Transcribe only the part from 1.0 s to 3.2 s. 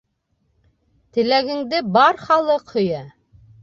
Теләгеңде бар халыҡ һөйә.